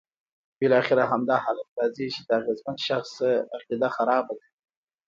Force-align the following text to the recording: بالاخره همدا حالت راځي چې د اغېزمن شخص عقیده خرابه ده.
بالاخره 0.61 1.03
همدا 1.11 1.35
حالت 1.45 1.67
راځي 1.77 2.05
چې 2.13 2.21
د 2.27 2.29
اغېزمن 2.39 2.77
شخص 2.87 3.11
عقیده 3.55 3.89
خرابه 3.95 4.33
ده. 4.39 4.45